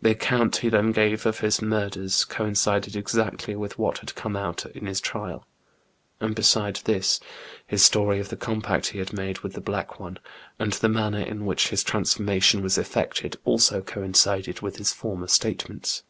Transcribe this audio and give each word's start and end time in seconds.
The 0.00 0.10
account 0.12 0.58
he 0.58 0.68
then 0.68 0.92
gave 0.92 1.26
of 1.26 1.40
his 1.40 1.60
murders 1.60 2.24
coincided 2.24 2.94
exactly 2.94 3.56
with 3.56 3.80
what 3.80 3.98
had 3.98 4.14
come 4.14 4.36
out 4.36 4.64
in 4.64 4.86
his 4.86 5.00
trial; 5.00 5.44
and 6.20 6.36
beside 6.36 6.76
this, 6.84 7.18
his 7.66 7.84
story 7.84 8.20
of 8.20 8.28
the 8.28 8.36
compact 8.36 8.90
he 8.90 9.00
had 9.00 9.12
made 9.12 9.40
with 9.40 9.54
the 9.54 9.60
Black 9.60 9.98
One, 9.98 10.20
and 10.60 10.74
the 10.74 10.88
manner 10.88 11.18
in 11.20 11.46
which 11.46 11.70
his 11.70 11.82
trans 11.82 12.14
formation 12.14 12.62
was 12.62 12.78
effected, 12.78 13.38
also 13.44 13.82
coincided 13.82 14.60
with 14.60 14.76
his 14.76 14.92
former 14.92 15.26
statements. 15.26 16.04